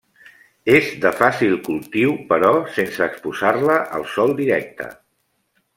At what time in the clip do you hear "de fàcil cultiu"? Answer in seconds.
1.03-2.15